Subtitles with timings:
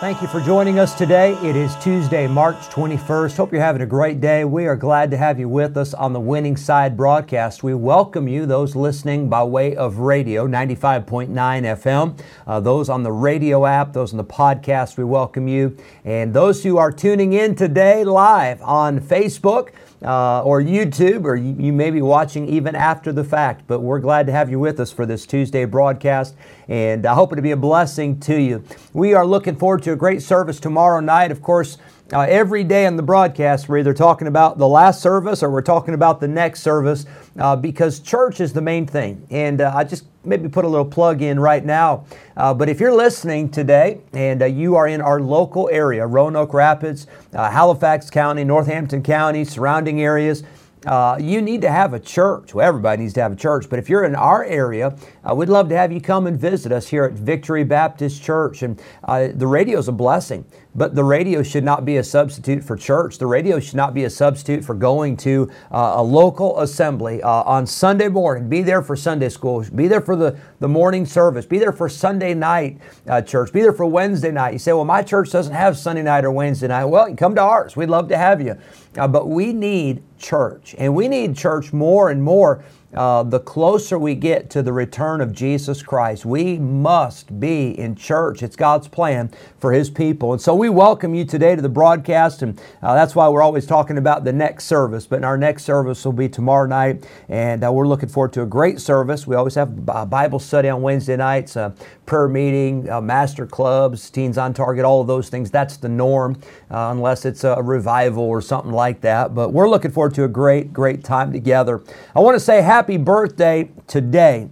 [0.00, 1.32] Thank you for joining us today.
[1.42, 3.36] It is Tuesday, March 21st.
[3.36, 4.44] Hope you're having a great day.
[4.44, 7.64] We are glad to have you with us on the Winning Side broadcast.
[7.64, 12.16] We welcome you, those listening by way of radio, 95.9 FM,
[12.46, 15.76] uh, those on the radio app, those on the podcast, we welcome you.
[16.04, 19.70] And those who are tuning in today live on Facebook,
[20.04, 23.64] uh, or YouTube, or you, you, may be watching even after the fact.
[23.66, 26.36] But we're glad to have you with us for this Tuesday broadcast,
[26.68, 28.62] and I hope it to be a blessing to you.
[28.92, 31.30] We are looking forward to a great service tomorrow night.
[31.30, 31.78] Of course,
[32.12, 35.60] uh, every day in the broadcast, we're either talking about the last service or we're
[35.60, 37.04] talking about the next service
[37.38, 39.26] uh, because church is the main thing.
[39.30, 42.04] And uh, I just maybe put a little plug in right now.
[42.36, 46.54] Uh, but if you're listening today and uh, you are in our local area, Roanoke
[46.54, 50.44] Rapids, uh, Halifax County, Northampton County, surrounding areas,
[50.88, 52.54] uh, you need to have a church.
[52.54, 55.50] Well, everybody needs to have a church, but if you're in our area, uh, we'd
[55.50, 58.62] love to have you come and visit us here at Victory Baptist Church.
[58.62, 62.64] And uh, the radio is a blessing, but the radio should not be a substitute
[62.64, 63.18] for church.
[63.18, 67.42] The radio should not be a substitute for going to uh, a local assembly uh,
[67.42, 68.48] on Sunday morning.
[68.48, 69.64] Be there for Sunday school.
[69.74, 71.44] Be there for the, the morning service.
[71.44, 73.52] Be there for Sunday night uh, church.
[73.52, 74.54] Be there for Wednesday night.
[74.54, 76.86] You say, well, my church doesn't have Sunday night or Wednesday night.
[76.86, 77.76] Well, come to ours.
[77.76, 78.56] We'd love to have you.
[78.94, 80.74] but we need church.
[80.78, 85.20] And we need church more and more uh, the closer we get to the return
[85.20, 88.42] of Jesus Christ, we must be in church.
[88.42, 90.32] It's God's plan for His people.
[90.32, 93.66] And so we welcome you today to the broadcast, and uh, that's why we're always
[93.66, 95.06] talking about the next service.
[95.06, 98.46] But our next service will be tomorrow night, and uh, we're looking forward to a
[98.46, 99.26] great service.
[99.26, 101.74] We always have a Bible study on Wednesday nights, a
[102.06, 105.50] prayer meeting, uh, master clubs, Teens on Target, all of those things.
[105.50, 109.34] That's the norm, uh, unless it's a revival or something like that.
[109.34, 111.82] But we're looking forward to a great, great time together.
[112.16, 114.48] I want to say, happy birthday today.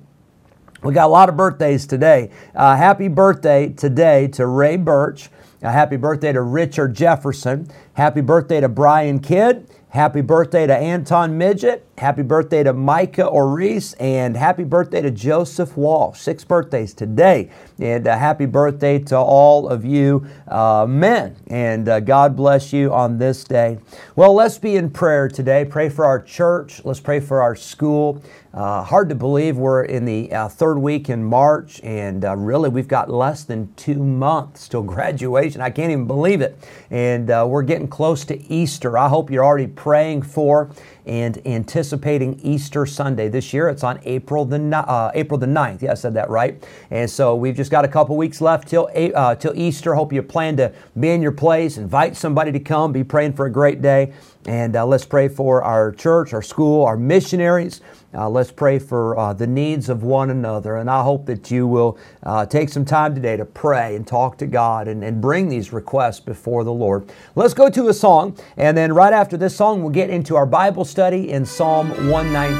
[0.82, 2.32] We got a lot of birthdays today.
[2.56, 5.31] Uh, happy birthday today to Ray Birch.
[5.62, 7.70] Uh, happy birthday to Richard Jefferson.
[7.92, 9.70] Happy birthday to Brian Kidd.
[9.96, 11.82] Happy birthday to Anton Midget.
[11.96, 13.94] Happy birthday to Micah Oris.
[13.94, 16.20] And happy birthday to Joseph Walsh.
[16.20, 17.50] Six birthdays today.
[17.78, 21.36] And uh, happy birthday to all of you uh, men.
[21.46, 23.78] And uh, God bless you on this day.
[24.16, 25.64] Well, let's be in prayer today.
[25.64, 26.84] Pray for our church.
[26.84, 28.22] Let's pray for our school.
[28.56, 32.70] Uh, hard to believe we're in the uh, third week in March, and uh, really
[32.70, 35.60] we've got less than two months till graduation.
[35.60, 36.58] I can't even believe it.
[36.90, 38.96] And uh, we're getting close to Easter.
[38.96, 40.70] I hope you're already praying for
[41.06, 43.28] and anticipating Easter Sunday.
[43.28, 45.82] This year it's on April the, uh, April the 9th.
[45.82, 46.62] Yeah, I said that right.
[46.90, 49.94] And so we've just got a couple weeks left till, uh, till Easter.
[49.94, 53.46] Hope you plan to be in your place, invite somebody to come, be praying for
[53.46, 54.12] a great day.
[54.46, 57.80] And uh, let's pray for our church, our school, our missionaries.
[58.14, 60.76] Uh, let's pray for uh, the needs of one another.
[60.76, 64.38] And I hope that you will uh, take some time today to pray and talk
[64.38, 67.10] to God and, and bring these requests before the Lord.
[67.34, 68.38] Let's go to a song.
[68.56, 72.56] And then right after this song, we'll get into our Bible study in Psalm 119.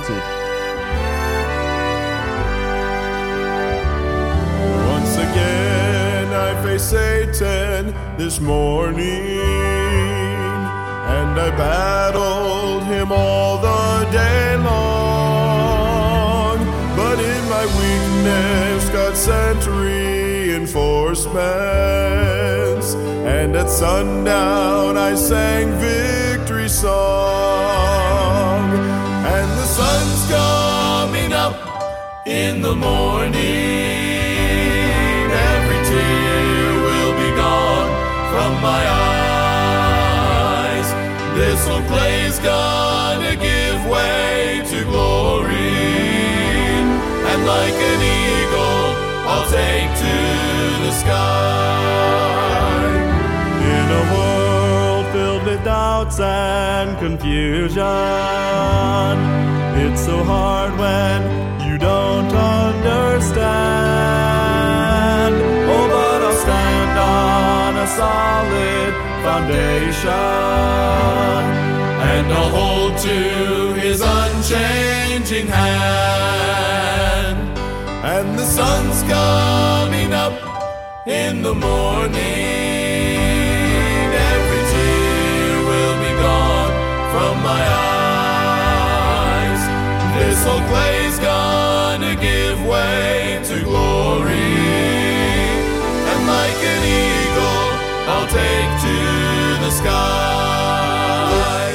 [4.92, 9.41] Once again, I face Satan this morning
[11.16, 16.58] and I battled him all the day long.
[16.94, 21.36] But in my weakness, God sent reinforcements,
[23.56, 26.97] at sundown I sang victory song.
[29.34, 31.56] And the sun's coming up
[32.27, 33.34] in the morning.
[35.53, 37.91] Every tear will be gone
[38.32, 38.82] from my
[39.88, 40.88] eyes.
[41.38, 45.87] This old clay's gonna give way to glory.
[47.31, 48.85] And like an eagle,
[49.31, 50.17] I'll take to
[50.85, 52.56] the sky.
[55.66, 57.82] Doubts and confusion,
[59.82, 61.20] it's so hard when
[61.66, 63.34] you don't understand.
[65.74, 68.92] Oh, but I'll stand on a solid
[69.26, 70.12] foundation,
[72.12, 73.18] and I'll hold to
[73.80, 77.38] his unchanging hand.
[78.14, 80.36] and the sun's coming up
[81.08, 83.25] in the morning.
[87.16, 87.64] From my
[88.60, 89.62] eyes.
[90.18, 94.52] This old clay's gonna give way to glory,
[96.10, 97.66] and like an eagle,
[98.12, 98.98] I'll take to
[99.64, 101.68] the sky,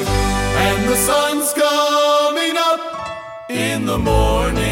[0.68, 2.82] and the sun's coming up
[3.50, 4.71] in the morning.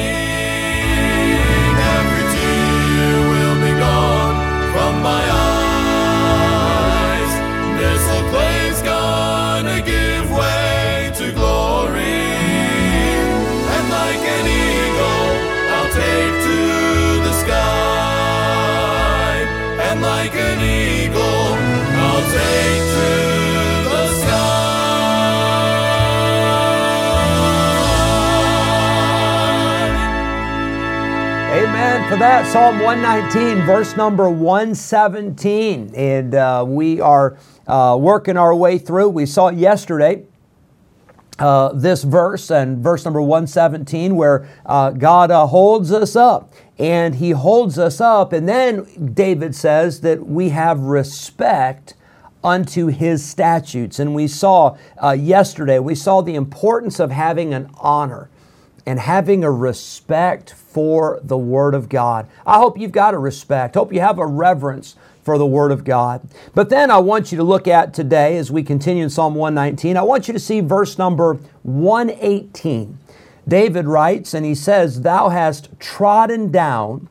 [20.19, 21.55] Like an eagle,
[22.03, 23.09] I'll take to
[23.89, 24.49] the sky.
[31.63, 32.45] Amen for that.
[32.51, 35.95] Psalm 119, verse number 117.
[35.95, 39.07] And uh, we are uh, working our way through.
[39.07, 40.25] We saw it yesterday
[41.39, 47.15] uh, this verse and verse number 117 where uh, God uh, holds us up and
[47.15, 51.95] he holds us up and then David says that we have respect
[52.43, 57.69] unto his statutes and we saw uh, yesterday we saw the importance of having an
[57.77, 58.29] honor
[58.85, 62.27] and having a respect for the Word of God.
[62.45, 63.75] I hope you've got a respect.
[63.75, 64.95] Hope you have a reverence
[65.29, 66.27] for the Word of God.
[66.55, 69.95] But then I want you to look at today as we continue in Psalm 119,
[69.95, 72.97] I want you to see verse number 118.
[73.47, 77.09] David writes, and he says, Thou hast trodden down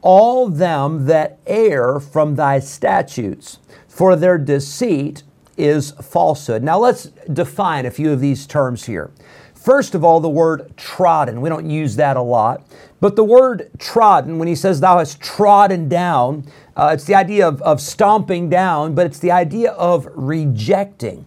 [0.00, 5.22] all them that err from thy statutes, for their deceit
[5.56, 6.64] is falsehood.
[6.64, 9.12] Now let's define a few of these terms here.
[9.54, 11.40] First of all, the word trodden.
[11.42, 12.66] We don't use that a lot.
[12.98, 16.46] But the word trodden, when he says, Thou hast trodden down,
[16.76, 21.26] uh, it's the idea of, of stomping down, but it's the idea of rejecting.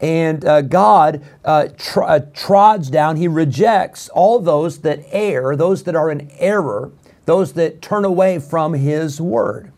[0.00, 5.84] And uh, God uh, tr- uh, trods down, He rejects all those that err, those
[5.84, 6.90] that are in error,
[7.24, 9.72] those that turn away from His word.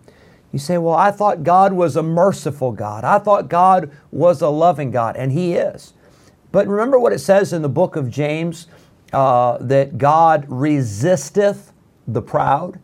[0.51, 3.05] You say, Well, I thought God was a merciful God.
[3.05, 5.93] I thought God was a loving God, and He is.
[6.53, 8.69] But remember what it says in the book of James
[9.13, 11.73] uh, that God resisteth
[12.07, 12.79] the proud,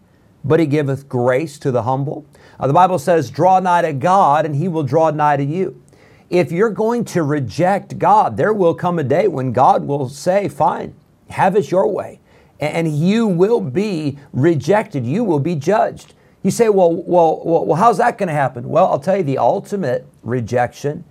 [0.44, 2.24] but he giveth grace to the humble.
[2.58, 5.82] Uh, the Bible says, Draw nigh to God, and he will draw nigh to you.
[6.28, 10.48] If you're going to reject God, there will come a day when God will say,
[10.48, 10.94] Fine,
[11.30, 12.20] have it your way.
[12.58, 16.14] And you will be rejected, you will be judged.
[16.42, 18.68] You say, well, well, well, how's that going to happen?
[18.68, 21.04] Well, I'll tell you the ultimate rejection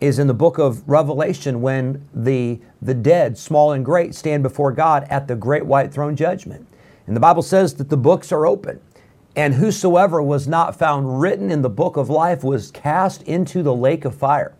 [0.00, 4.72] is in the book of Revelation when the, the dead, small and great, stand before
[4.72, 6.66] God at the great white throne judgment.
[7.10, 8.78] And the Bible says that the books are open.
[9.34, 13.74] And whosoever was not found written in the book of life was cast into the
[13.74, 14.54] lake of fire.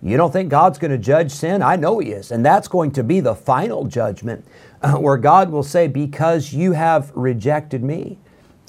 [0.00, 1.64] You don't think God's going to judge sin?
[1.64, 2.30] I know He is.
[2.30, 4.46] And that's going to be the final judgment
[4.82, 8.20] uh, where God will say, Because you have rejected me,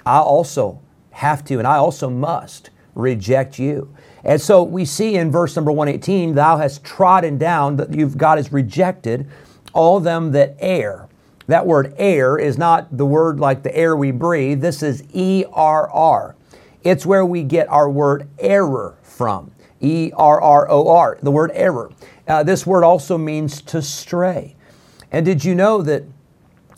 [0.03, 0.81] I also
[1.11, 3.93] have to and I also must reject you.
[4.23, 8.39] And so we see in verse number 118, thou hast trodden down, that you've God
[8.39, 9.29] has rejected
[9.73, 11.07] all them that err.
[11.47, 14.61] That word air is not the word like the air we breathe.
[14.61, 16.35] This is E R R.
[16.83, 19.51] It's where we get our word error from.
[19.81, 21.91] E R R O R, the word error.
[22.27, 24.55] Uh, this word also means to stray.
[25.11, 26.03] And did you know that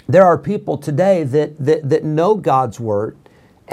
[0.08, 3.18] there are people today that, that, that know God's word,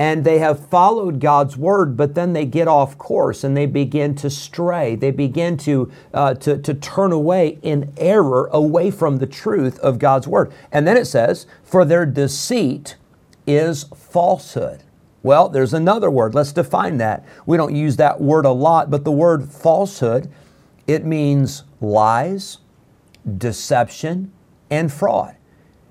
[0.00, 4.14] and they have followed God's word, but then they get off course and they begin
[4.14, 4.96] to stray.
[4.96, 9.98] They begin to, uh, to, to turn away in error away from the truth of
[9.98, 10.54] God's word.
[10.72, 12.96] And then it says, For their deceit
[13.46, 14.84] is falsehood.
[15.22, 16.34] Well, there's another word.
[16.34, 17.26] Let's define that.
[17.44, 20.32] We don't use that word a lot, but the word falsehood,
[20.86, 22.56] it means lies,
[23.36, 24.32] deception,
[24.70, 25.36] and fraud.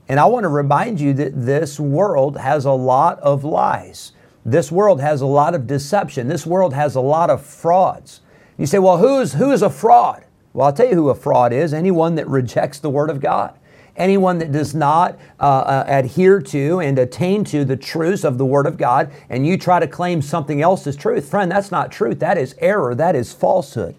[0.09, 4.11] And I want to remind you that this world has a lot of lies.
[4.43, 6.27] This world has a lot of deception.
[6.27, 8.21] This world has a lot of frauds.
[8.57, 10.25] You say, well, who's, who is a fraud?
[10.51, 13.53] Well, I'll tell you who a fraud is anyone that rejects the Word of God.
[13.95, 18.45] Anyone that does not uh, uh, adhere to and attain to the truths of the
[18.45, 21.91] Word of God, and you try to claim something else as truth, friend, that's not
[21.91, 22.19] truth.
[22.19, 22.95] That is error.
[22.95, 23.95] That is falsehood.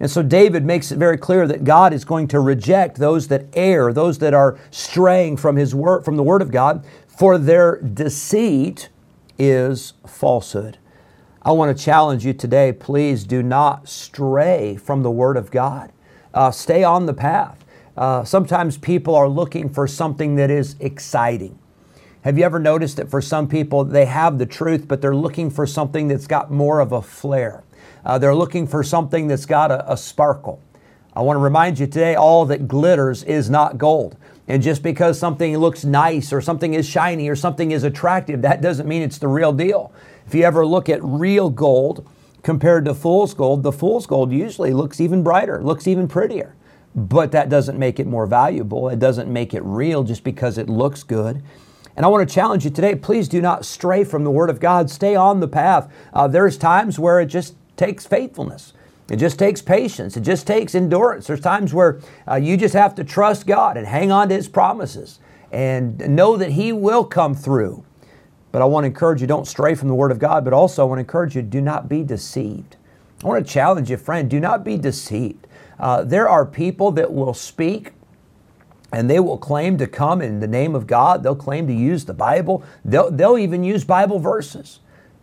[0.00, 3.46] And so David makes it very clear that God is going to reject those that
[3.52, 7.76] err, those that are straying from his word from the word of God, for their
[7.82, 8.88] deceit
[9.38, 10.78] is falsehood.
[11.42, 15.92] I want to challenge you today, please do not stray from the word of God.
[16.32, 17.64] Uh, stay on the path.
[17.96, 21.58] Uh, sometimes people are looking for something that is exciting.
[22.22, 25.50] Have you ever noticed that for some people, they have the truth, but they're looking
[25.50, 27.64] for something that's got more of a flair?
[28.04, 30.62] Uh, they're looking for something that's got a, a sparkle.
[31.14, 34.16] I want to remind you today all that glitters is not gold.
[34.46, 38.60] And just because something looks nice or something is shiny or something is attractive, that
[38.60, 39.92] doesn't mean it's the real deal.
[40.26, 42.08] If you ever look at real gold
[42.42, 46.54] compared to fool's gold, the fool's gold usually looks even brighter, looks even prettier.
[46.94, 48.88] But that doesn't make it more valuable.
[48.88, 51.42] It doesn't make it real just because it looks good.
[51.96, 54.58] And I want to challenge you today please do not stray from the Word of
[54.58, 54.90] God.
[54.90, 55.92] Stay on the path.
[56.12, 58.74] Uh, there's times where it just takes faithfulness.
[59.10, 60.16] It just takes patience.
[60.16, 61.26] It just takes endurance.
[61.26, 61.98] There's times where
[62.30, 65.18] uh, you just have to trust God and hang on to His promises
[65.50, 67.84] and know that He will come through.
[68.52, 70.82] But I want to encourage you don't stray from the Word of God, but also
[70.82, 72.76] I want to encourage you do not be deceived.
[73.24, 75.46] I want to challenge you, friend, do not be deceived.
[75.78, 77.92] Uh, there are people that will speak
[78.92, 81.22] and they will claim to come in the name of God.
[81.22, 82.62] They'll claim to use the Bible.
[82.84, 84.80] They'll, they'll even use Bible verses.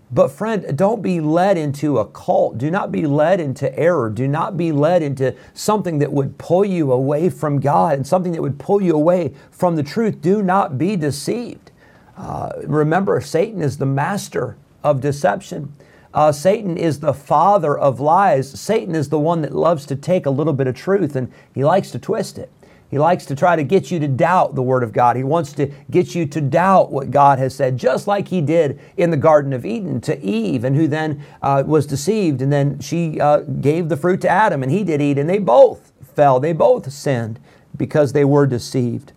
[0.10, 2.58] But, friend, don't be led into a cult.
[2.58, 4.10] Do not be led into error.
[4.10, 8.32] Do not be led into something that would pull you away from God and something
[8.32, 10.22] that would pull you away from the truth.
[10.22, 11.72] Do not be deceived.
[12.16, 15.74] Uh, remember, Satan is the master of deception.
[16.14, 18.50] Uh, Satan is the father of lies.
[18.60, 21.66] Satan is the one that loves to take a little bit of truth and he
[21.66, 22.50] likes to twist it.
[22.89, 25.17] He likes to try to get you to doubt the Word of God.
[25.17, 28.79] He wants to get you to doubt what God has said, just like He did
[28.96, 32.41] in the Garden of Eden to Eve, and who then uh, was deceived.
[32.41, 35.39] And then she uh, gave the fruit to Adam, and he did eat, and they
[35.39, 36.39] both fell.
[36.39, 37.39] They both sinned
[37.75, 39.12] because they were deceived.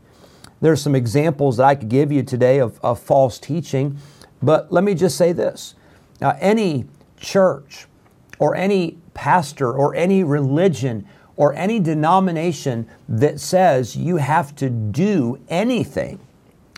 [0.60, 3.98] There are some examples that I could give you today of, of false teaching,
[4.42, 5.74] but let me just say this
[6.20, 6.86] uh, any
[7.18, 7.86] church
[8.38, 11.06] or any pastor or any religion
[11.40, 16.20] or any denomination that says you have to do anything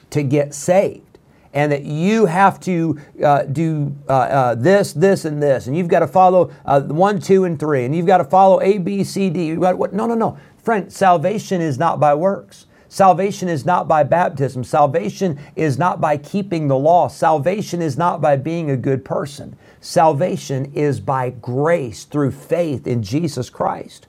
[0.09, 1.19] to get saved
[1.53, 5.89] and that you have to uh, do uh, uh, this, this, and this, and you've
[5.89, 9.03] got to follow uh, one, two, and three, and you've got to follow A, B,
[9.03, 9.57] C, D.
[9.57, 9.93] Got?
[9.93, 10.93] No, no, no, friend.
[10.93, 12.67] Salvation is not by works.
[12.89, 14.63] Salvation is not by baptism.
[14.63, 17.09] Salvation is not by keeping the law.
[17.09, 19.57] Salvation is not by being a good person.
[19.81, 24.07] Salvation is by grace through faith in Jesus Christ.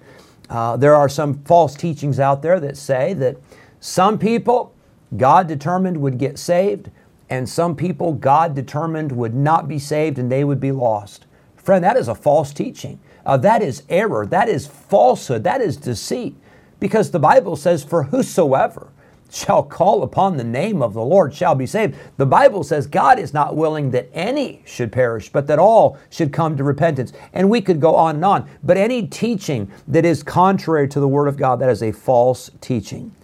[0.49, 3.37] Uh, there are some false teachings out there that say that
[3.79, 4.73] some people
[5.17, 6.89] God determined would get saved,
[7.29, 11.25] and some people God determined would not be saved and they would be lost.
[11.55, 12.99] Friend, that is a false teaching.
[13.25, 14.25] Uh, that is error.
[14.25, 15.43] That is falsehood.
[15.43, 16.35] That is deceit.
[16.79, 18.92] Because the Bible says, For whosoever
[19.33, 21.95] shall call upon the name of the Lord shall be saved.
[22.17, 26.31] The Bible says God is not willing that any should perish, but that all should
[26.31, 27.13] come to repentance.
[27.33, 28.49] And we could go on and on.
[28.63, 32.51] But any teaching that is contrary to the Word of God, that is a false
[32.61, 33.15] teaching.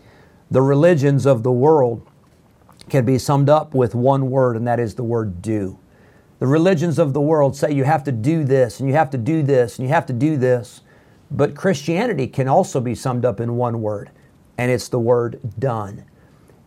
[0.52, 2.08] The religions of the world
[2.90, 5.78] can be summed up with one word, and that is the word do.
[6.40, 9.18] The religions of the world say you have to do this, and you have to
[9.18, 10.82] do this, and you have to do this.
[11.30, 14.10] But Christianity can also be summed up in one word,
[14.60, 16.04] and it's the word done.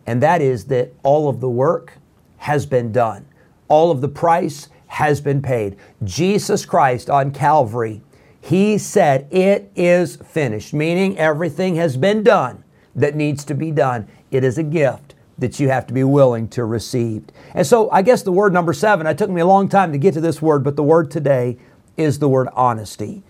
[0.07, 1.99] And that is that all of the work
[2.37, 3.27] has been done,
[3.67, 5.77] all of the price has been paid.
[6.03, 8.01] Jesus Christ on Calvary,
[8.41, 12.63] He said, It is finished, meaning everything has been done
[12.95, 14.07] that needs to be done.
[14.31, 17.25] It is a gift that you have to be willing to receive.
[17.53, 19.99] And so I guess the word number seven, it took me a long time to
[19.99, 21.59] get to this word, but the word today
[21.95, 23.21] is the word honesty.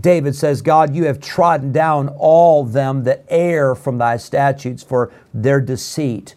[0.00, 5.12] David says, God, you have trodden down all them that err from thy statutes, for
[5.32, 6.34] their deceit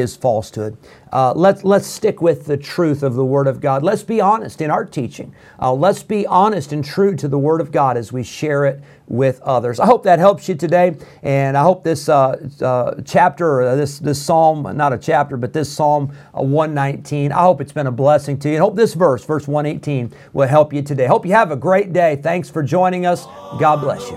[0.00, 0.76] is falsehood.
[1.12, 3.82] Uh, let's, let's stick with the truth of the Word of God.
[3.82, 5.34] Let's be honest in our teaching.
[5.60, 8.82] Uh, let's be honest and true to the Word of God as we share it
[9.06, 9.78] with others.
[9.78, 14.20] I hope that helps you today, and I hope this uh, uh chapter, this, this
[14.20, 18.38] psalm, not a chapter, but this Psalm uh, 119, I hope it's been a blessing
[18.40, 18.56] to you.
[18.56, 21.06] And hope this verse, verse 118, will help you today.
[21.06, 22.16] Hope you have a great day.
[22.16, 23.26] Thanks for joining us.
[23.58, 24.16] God bless you.